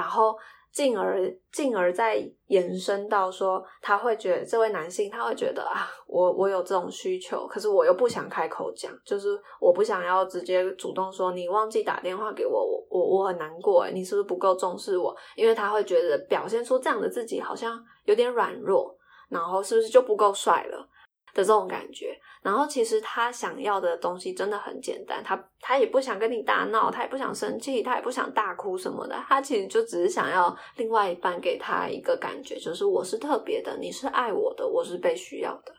[0.00, 0.34] 然后
[0.72, 15.14] 进而进而再延伸到说，他会觉得这位男性他会觉得啊，我我有这种需求，可是我又不想开口讲，就是我不想要直接主动说你忘记打电话给我，我我我很难过，你是不是不够重视我？
[15.36, 18.96] 因为他会觉得表现出这样的自己好像有点软弱，
[19.28, 20.88] 然后是不是就不够帅了
[21.34, 22.18] 的这种感觉？
[22.42, 35.74] 然后其实他想要的东西真的很简单，他他也不想跟你大闹，他也不想生气，他也不想大哭什么的，他其实就只是想要另外一半给他一个感觉，就是我是特别的，你是爱我的，我是被需要的。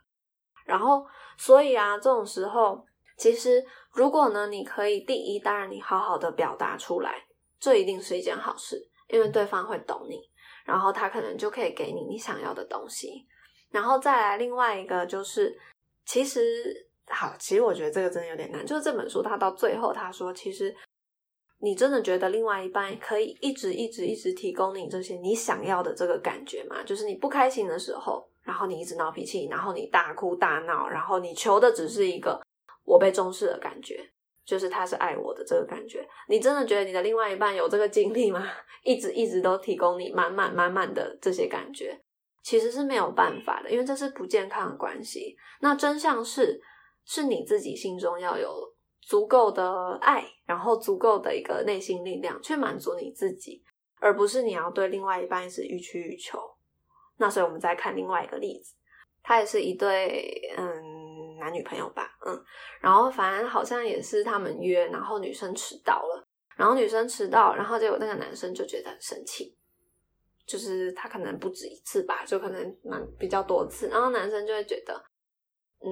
[0.64, 1.04] 然后
[1.38, 2.86] 所以啊，这种时候，
[3.18, 7.26] 其实如果呢，你可以第一，当然你好好的表达出来，
[7.60, 10.22] 这一定是一件好事，因为对方会懂你，
[10.64, 13.26] 然后他可能就可以给你你想要的东西。
[13.72, 15.58] 然后再来另外一个就是。
[16.04, 16.76] 其实
[17.08, 18.66] 好，其实我觉得这个真的有点难。
[18.66, 20.76] 就是这本书，他到最后他说，其实
[21.60, 26.84] 你真的觉得另外一半可以一直一直一直提供你这些你想要的这个感觉吗？
[26.84, 32.42] 就是你不开心的时候，然后你一直闹脾气，然后你大哭大闹，然后你求的只是一个
[32.84, 34.04] 我被重视的感觉，
[34.44, 36.06] 就是他是爱我的这个感觉。
[36.28, 38.52] 你真的觉得你的另外一半有这个精力吗？
[38.84, 42.02] 一直一直都提供你满满满满的这些感觉？
[42.42, 45.36] 其实是没有办法的，因为这是不健康的关系。
[45.60, 46.62] 那真相是，
[47.06, 53.64] 是你自己心中要有足够的爱，然后足够的一个内心力量去满足你自己，
[54.00, 56.40] 而不是你要对另外一半是予取予求。
[57.18, 58.74] 那所以我们再看另外一个例子，
[59.22, 62.44] 他也是一对嗯男女朋友吧，嗯，
[62.80, 69.56] 然后反正好像也是他们约，然后女生迟到了，然后女生迟到，然后结果那个男生就觉得很生气。
[70.48, 74.94] 就是他可能不止一次吧，就可能蛮比较多次，然后男生就会觉得，
[75.86, 75.90] 嗯，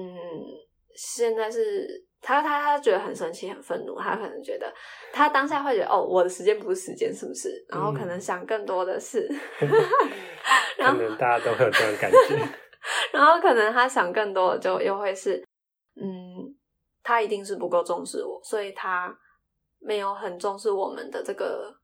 [0.94, 1.86] 现在是
[2.20, 4.72] 他他他觉得很生气很愤怒，他可能觉得
[5.12, 7.48] 他当下会觉得哦，我的时间不是时间，是不是？
[7.68, 9.26] 然后可能想更多的是，
[9.58, 12.36] 可能大家都会有这种感觉，
[13.12, 15.42] 然后可能他想更多的就又会是，
[15.96, 16.04] 嗯，
[17.02, 19.16] 他一定是不够重视我，所以他
[19.78, 21.79] 没有很重视我们的这个。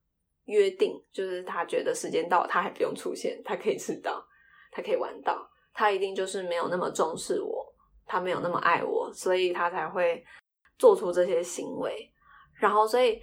[0.47, 4.21] 约定就是他觉得时间到，他还不用出现，他可以迟到，
[4.73, 7.65] 他可以晚到，他一定就是没有那么重视我，
[8.07, 10.25] 他没有那么爱我，所以他才会
[10.79, 12.11] 做出这些行为。
[12.55, 13.21] 然后，所以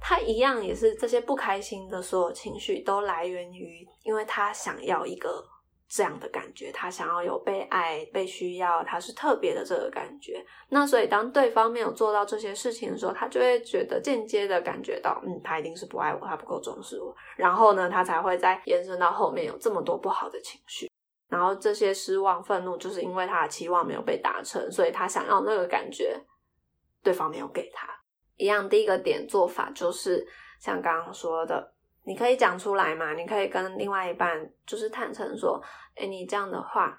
[0.00, 5.42] 他一样也是这些不开心的所有情绪都来源于，因为他想要一个。
[5.94, 10.44] 这样的感觉，他想要有被爱、被需要，他是特别的这个感觉。
[10.70, 17.14] 那所以，当对方没有做到这些事情的时候，他就会觉得间接的感觉到，嗯，他一定是不爱我，他不够重视我。
[17.36, 20.90] 然后呢，他才会再延伸到后面有这么多不好的情绪。
[21.28, 26.20] 然后这些失望、愤怒，就是因为他的期望没有被达成，所以他想要那个感觉，
[27.04, 27.86] 对方没有给他。
[28.36, 30.26] 一样，第一个点做法就是
[30.58, 31.73] 像刚刚说的。
[32.06, 33.14] 你可以讲出来嘛？
[33.14, 35.58] 你可以跟另外一半就是坦诚说
[35.96, 36.94] ：“哎，你这样的话，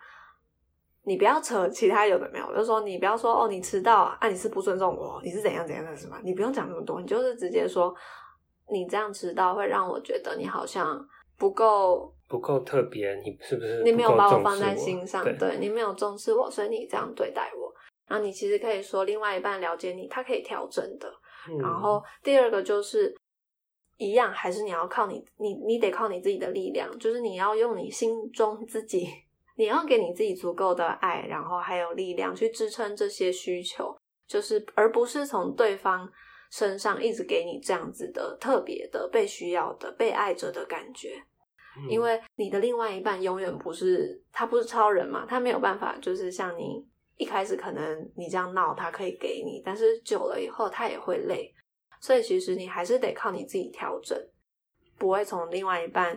[1.03, 6.19] 你不要扯其他有的没有，就是说你不要说哦，你迟到啊，你是不尊重我，你是怎样怎样的，是吗？
[6.23, 7.93] 你不用讲那么多，你就是直接说
[8.71, 10.99] 你这样迟到会让我觉得你好像
[11.37, 15.23] 不够不够特别，你是不是你没有把我放在心上？
[15.37, 17.71] 对你没有重视我，所以你这样对待我。
[18.07, 21.07] 然后你其实可以说另外一半了解你，他可以调整的。
[21.61, 23.15] 然后第二个就是。
[23.97, 29.07] 一样，还是你要靠你，你你得靠你自己的力量，就是你要用你心中自己，
[29.55, 33.95] 你要给你自己足够的爱，然后还有力量去支撑这些需求，
[34.27, 36.09] 就是而不是从对方
[36.51, 41.15] 身上一直给你这样子的特别的被需要的被爱着的感觉，
[41.89, 51.54] 因为你的另外一半永远不是他不是超人嘛，他没有办法就是像你一开始可能你这样闹，他可以给你，但是久了以后他也会累。
[52.05, 54.15] 所以其实你还是得靠你自己调整，
[54.95, 56.15] 不会从另外一半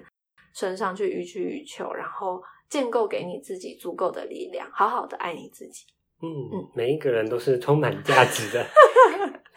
[0.53, 5.87] 身上去予取予求，然后建构给你自己足够的力量，好好的爱你自己。
[6.21, 8.67] 嗯嗯，每一个人都是充满价值的。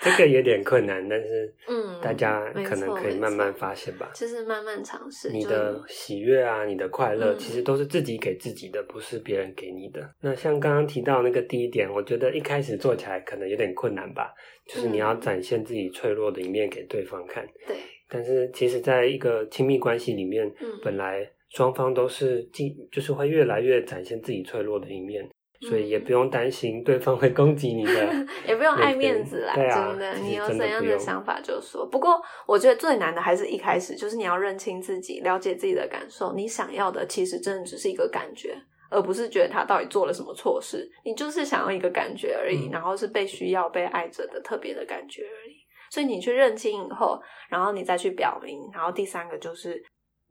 [0.01, 4.09] 这个有点困难，但是嗯，大家可能可以慢慢发现吧。
[4.15, 5.29] 就是慢慢尝试。
[5.29, 10.09] 你的喜悦啊，你的快乐，其实都是自己给自己的，不是别人给你的。
[10.19, 14.33] 那像刚刚提到那个第一点，我觉得一开始做起来可能有点困难吧，
[14.67, 17.45] 就是你要展现自己脆弱的一面给对方看。
[17.67, 17.75] 对。
[18.09, 25.29] 但是其实，在一个亲密关系里面，嗯本来双方都是进，就是会越来越展现自己脆弱的一面。
[25.61, 31.85] 所以也不用担心对方会攻击你的， 也不用爱面子啦，真的，你有怎样的想法就说。
[31.85, 36.33] 不过我觉得最难的还是一开始，就是你要认清自己，了解自己的感受。
[36.33, 38.55] 你想要的其实真的只是一个感觉，
[38.89, 40.89] 而不是觉得他到底做了什么错事。
[41.05, 45.55] 你就是想要一个感觉而已，然后是被需要、被爱着的特别的感觉而已。
[45.89, 48.69] 所以你去认清以后，然后你再去表明。
[48.73, 49.83] 然后第三个就是。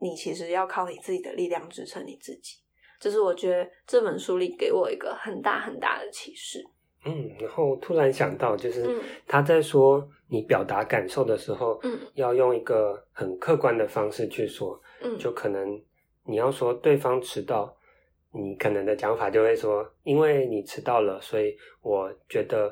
[0.03, 2.55] 你其实要靠你自己的力量支撑你自己。
[3.01, 6.63] 这是我觉得这本书里给我一个很大很大的启示。
[7.05, 15.83] 嗯，然后突然想到，就是嗯他在说你表达感受的时候，嗯要用一个很客观的方式去说，嗯，就可能
[16.27, 17.75] 你要说对方迟到，
[18.35, 22.71] 你可能的讲法就会说，因为你迟到了，所以我觉得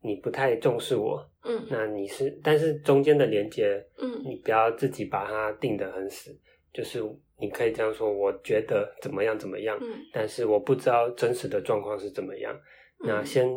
[0.00, 1.22] 你不太重视我。
[1.44, 6.34] 嗯那你是，但是中间的连接，嗯你不要自己把它定得很死，
[6.78, 7.02] 就是
[7.40, 12.56] 你可以这样说，我觉得怎么样怎么样，嗯但是我不知道真实的状况是怎么样。
[13.00, 13.48] 那嗯先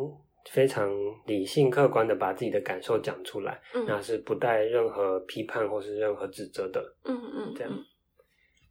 [0.50, 0.90] 非常
[1.26, 7.78] 理性客观的把自己的感受讲出来，嗯那是不带任何批判或是任何指责的，嗯嗯，这样嗯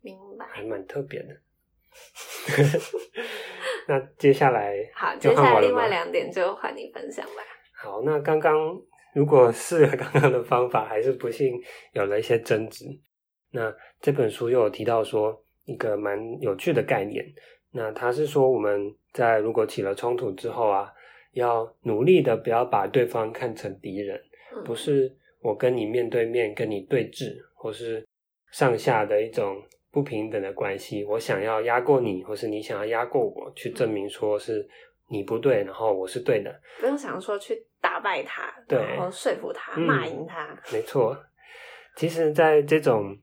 [0.02, 0.46] 明白。
[0.48, 1.30] 还蛮特别的。
[3.88, 7.42] 那接下来好，接下来另外两点就换你分享吧。
[7.82, 8.54] 好，那刚刚
[9.14, 11.54] 如果试了 刚刚的方法，还是不幸
[11.94, 12.86] 有了一些争执，
[13.52, 17.26] 那这本书又有提到说一个蛮有趣的概念，
[17.72, 20.92] 那他是说我们在如果起了冲突之后啊，
[21.34, 24.20] 要努力的不要把对方看成敌人，
[24.56, 28.06] 嗯不是我跟你面对面跟你对峙，或是
[28.52, 34.68] 上下的一种不平等的关系，我想要压过你，或是你想要压过我，去证明说是
[35.10, 36.62] 你不对，然后我是对的。
[36.80, 40.58] 不用想说去打败他，对然后说服他，嗯骂赢他。
[40.72, 41.18] 没错，
[41.96, 43.18] 其实，在这种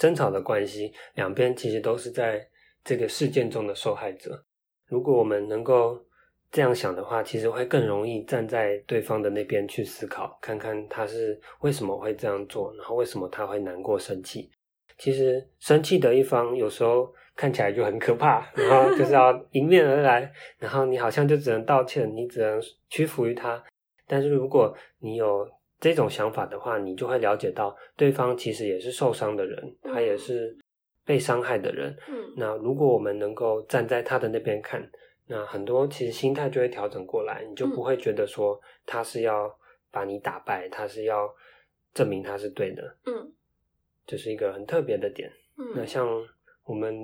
[0.00, 2.40] 争吵的关系，两边其实都是在
[2.82, 4.42] 这个事件中的受害者。
[4.88, 6.02] 如果我们能够
[6.50, 14.50] 这样想的话，其实会更容易站在对方的那边去思考，看看他是为什么会这样做，然后为什么他会难过、生气。
[14.96, 23.62] 其实生气的一方有时候看起来就很可怕，然后就是要迎面而来，然后你好像就只能道歉，你只能屈服于他。
[24.06, 25.46] 但是如果你有
[25.80, 30.56] 这种想法的话，你就会了解到对方其实也是受伤的人，他也是
[31.04, 31.96] 被伤害的人。
[32.08, 34.88] 嗯那如果我们能够站在他的那边看，
[35.26, 39.50] 那很多其实心态就会调整过来，你就不会觉得说他是要
[39.90, 41.34] 把你打败，他是要
[41.94, 43.32] 证明他是对的，嗯
[44.06, 45.30] 这是一个很特别的点。
[45.74, 46.06] 那嗯像
[46.64, 46.94] 我们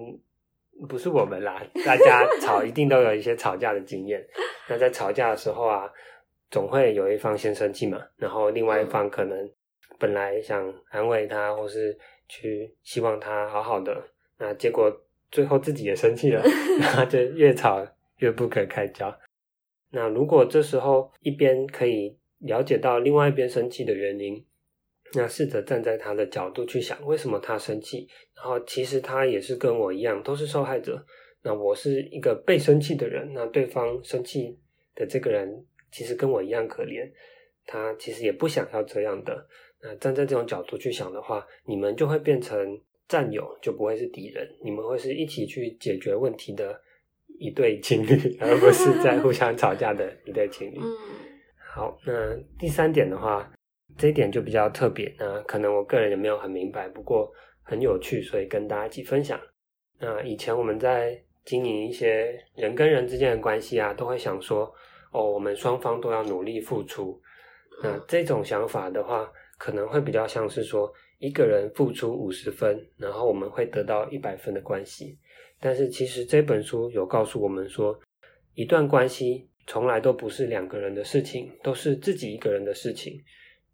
[0.88, 4.22] 不是我们啦，大家 吵一定都有一些吵架的经验。
[4.68, 5.90] 那在吵架的时候啊，
[6.50, 9.50] 总会有一方先生气嘛，然后另外一方可能
[9.98, 14.02] 本来想安慰他，或是去希望他好好的，
[14.38, 14.90] 那结果
[15.30, 16.42] 最后自己也生气了，
[16.80, 17.86] 然后就越吵
[18.18, 19.12] 越不可开交。
[19.90, 24.44] 那如果这时候一边可以了解到另外一边生气的原因，
[25.14, 28.08] 那试着站在他的角度去想，为什么他生气？
[28.34, 31.04] 然后其实他也是跟我一样，都是受害者。
[31.42, 34.58] 那我是一个被生气的人，那对方生气
[34.94, 37.10] 的这个人其实跟我一样可怜，
[37.66, 39.46] 他其实也不想要这样的。
[39.82, 46.80] 那站在这种角度去想的话，你们就会变成战友，就不会是敌人，你们会是一起去解决问题的
[47.38, 50.78] 一对情侣，而不是在互相吵架的一对情侣。
[50.78, 50.96] 嗯
[51.74, 53.52] 好，那第三点的话，
[53.98, 57.30] 这一点就比较特别，那可能我个人也没有很明白，不过
[57.62, 59.38] 很有趣，所以跟大家一起分享。
[60.00, 64.72] 那以前我们在经营一些人跟人之间的关系啊，都会想说，
[65.16, 67.18] 哦，我们双方都要努力付出。
[67.82, 75.18] 那这种想法的话，可能会比较像是说，一个人付出五十分，然后我们会得到一百分的关系。
[75.58, 77.98] 但是其实这本书有告诉我们说，
[78.54, 83.18] 一段关系从来都不是两个人的事情，都是自己一个人的事情。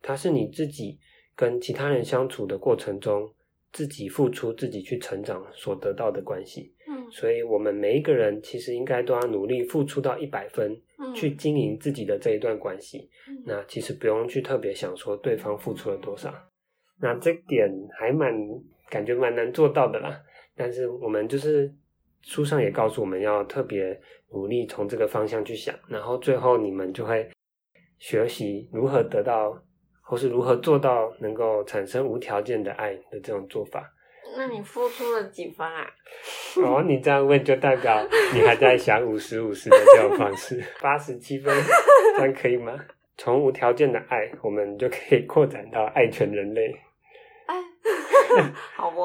[0.00, 0.98] 它是你自己
[1.34, 3.32] 跟其他人相处的过程中，
[3.72, 6.72] 自己付出、自己去成长所得到的关系。
[7.12, 13.10] 嗯所以，我们每一个人其实应该都要努力付出到一百分，嗯去经营自己的这一段关系。
[13.28, 16.32] 嗯那其实不用去特别想说对方付出了多少，
[17.00, 18.32] 那这点还蛮
[18.88, 20.18] 感觉蛮难做到的啦。
[20.56, 21.70] 但是我们就是
[22.22, 24.00] 书上也告诉我们要特别
[24.30, 27.28] 努力从这个方向去想，然后最后你们就会
[27.98, 29.60] 学习如何得到，
[30.02, 33.92] 或是如何做到能够产生无条件的爱的这种做法。
[34.36, 35.86] 那你付出了几分啊？
[36.64, 41.54] 哦，你这样问就代表你还在想五十五十的这种方式，八十七分，
[42.16, 42.78] 这样可以吗？
[43.16, 46.74] 从无条件的爱，我们就可以扩展到爱全人类。
[47.46, 47.54] 哎，
[48.74, 49.02] 好不？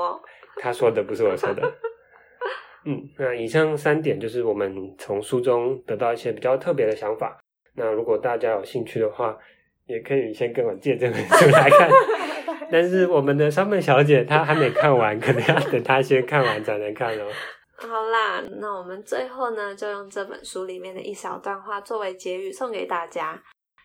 [0.61, 1.61] 他说的不是我说的。
[2.85, 7.37] 嗯，那以上三点就是我们从书中得到一些比较特别的想法。
[7.75, 9.37] 那如果大家有兴趣的话，
[9.85, 11.89] 也可以先跟我借这本书来看。
[12.71, 17.25] 但是我们的山本小姐她还没看完，可能要等她先看完才能看哦。
[17.79, 23.41] 好啦，那我们最后呢，就用这本书里面的一小段话作为结语送给大家。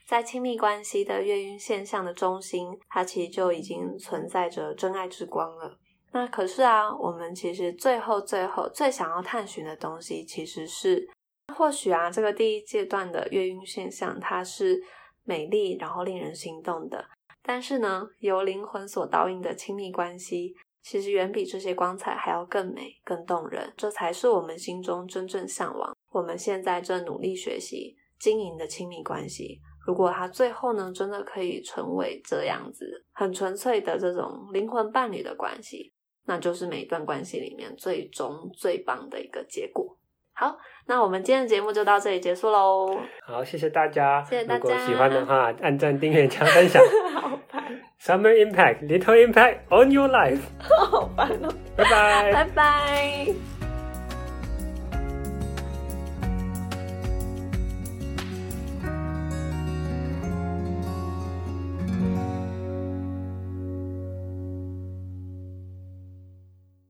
[0.08, 5.78] 在亲密关系的月晕现象的中心，它其实就已经存在着真爱之光了。
[6.12, 11.08] 那可是啊，我们其实最后最后最想要探寻的东西，其实是
[11.54, 14.82] 或许啊，这个第一阶段的月晕现象，它是
[15.24, 17.02] 美丽然后令人心动的。
[17.42, 23.72] 但是呢，由灵魂所导引的亲密关系，其实远比这些光彩还要更美、更动人。
[23.76, 29.60] 这才是我们心中真正向往、我们现在正努力学习经营的亲密关系。
[29.84, 35.92] 如果它最后呢，真的可以成为这样子很纯粹的这种灵魂伴侣的关系，
[36.24, 39.98] 那就是每一段关系里面最终最棒的一个结果。
[40.34, 42.98] 好，那我们今天的节目就到这里结束喽。
[43.24, 44.22] 好，谢谢大家。
[44.28, 46.82] 谢谢大家如果喜欢的话，按赞、订阅、加分享。
[47.14, 47.62] 好烦
[48.00, 50.40] ，Summer impact, little impact on your life。
[50.90, 52.32] 好烦哦，拜拜。
[52.32, 53.51] 拜拜。